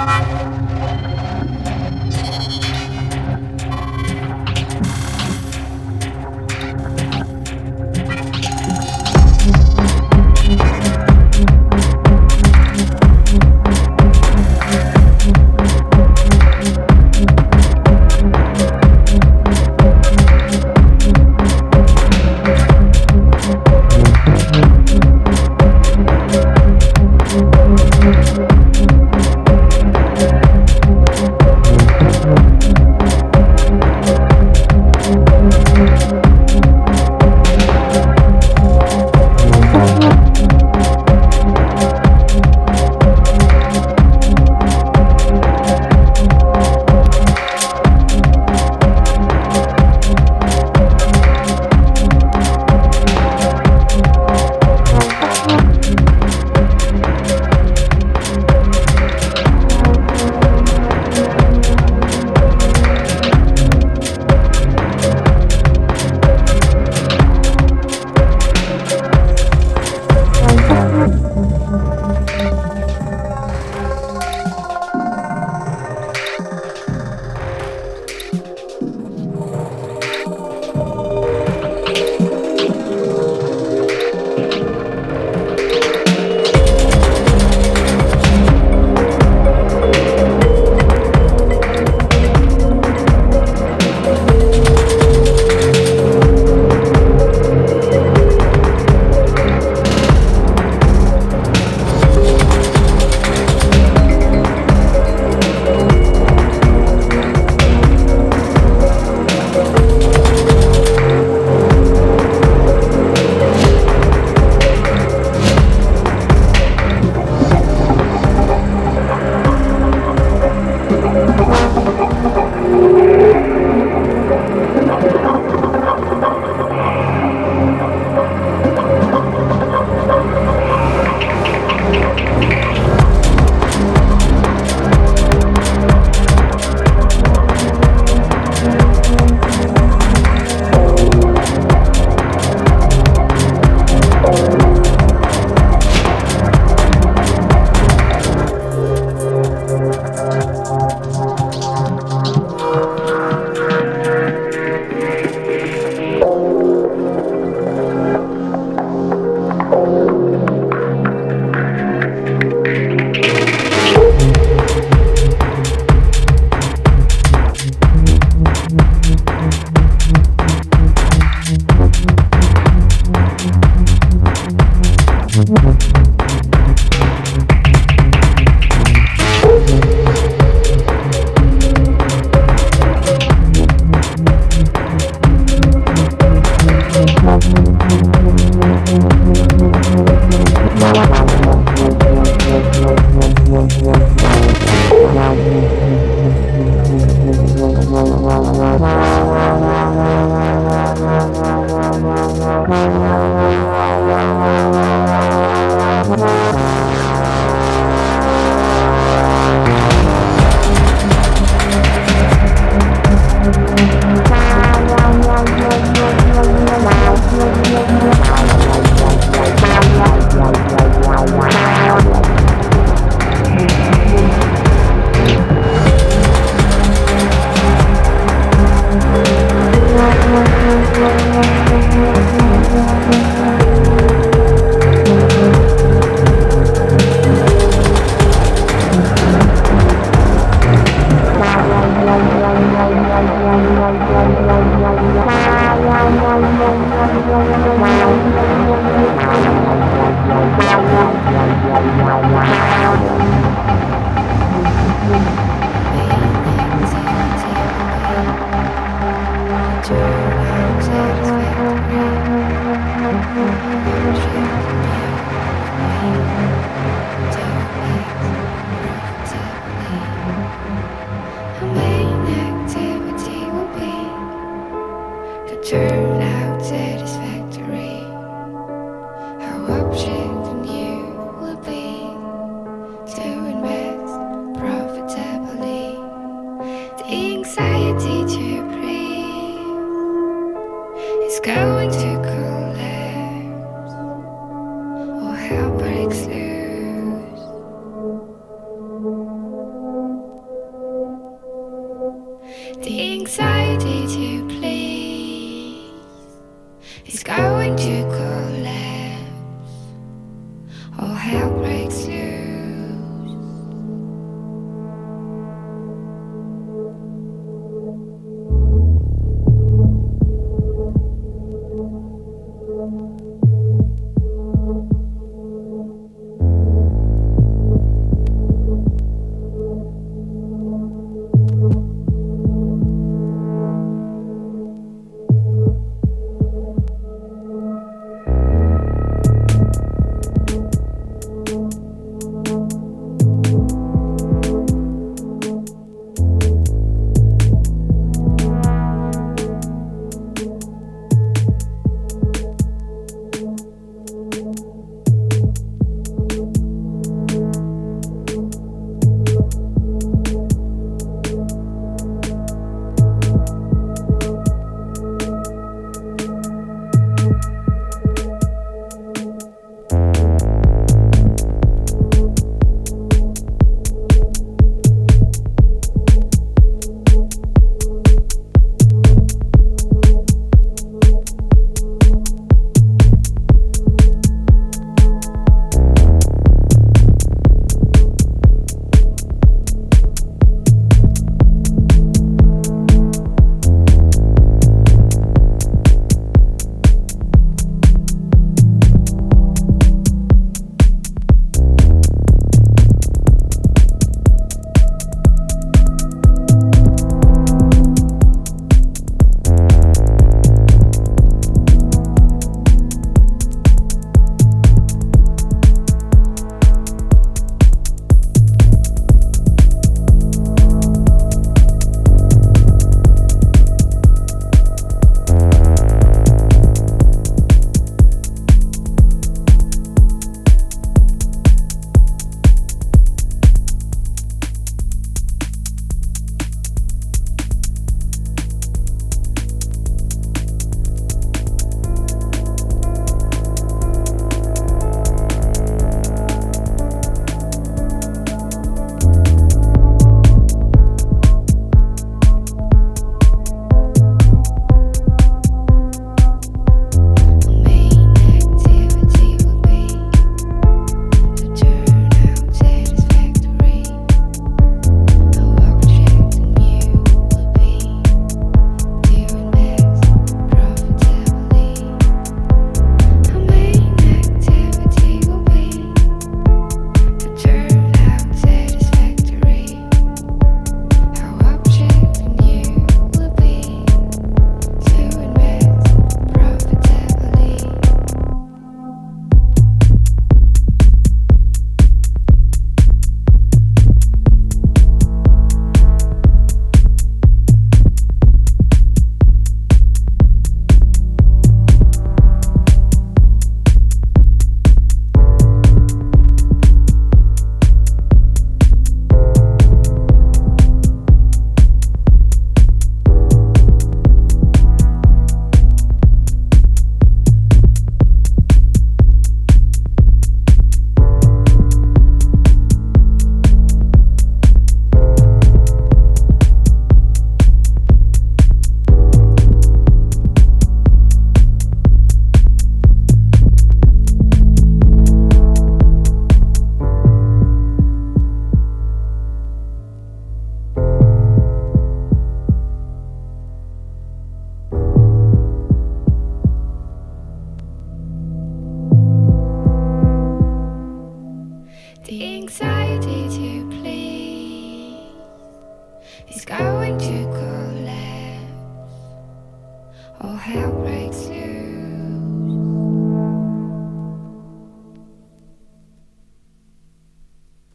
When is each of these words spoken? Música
Música 0.00 0.69